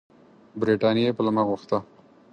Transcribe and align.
برټانیې 0.59 1.15
پلمه 1.17 1.43
غوښته. 1.49 1.77